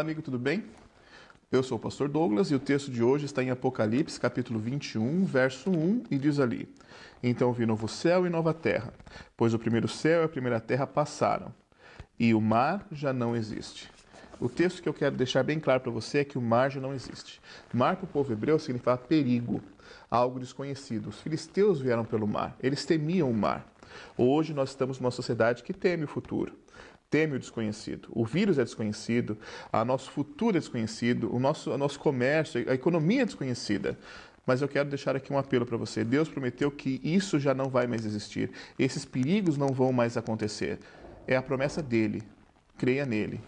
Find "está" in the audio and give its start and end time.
3.24-3.42